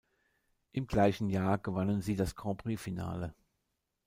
Im 0.71 0.87
gleichen 0.87 1.29
Jahr 1.29 1.59
gewannen 1.59 2.01
sie 2.01 2.15
das 2.15 2.35
Grand-Prix-Finale. 2.35 3.35